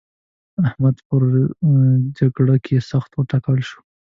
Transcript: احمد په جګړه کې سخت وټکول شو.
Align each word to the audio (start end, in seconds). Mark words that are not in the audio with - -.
احمد 0.65 0.95
په 1.07 1.17
جګړه 2.17 2.55
کې 2.65 2.85
سخت 2.91 3.11
وټکول 3.15 3.59
شو. 3.69 3.79